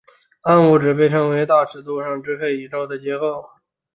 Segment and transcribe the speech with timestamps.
[0.41, 3.47] 暗物质被认为是在大尺度上支配着宇宙的结构。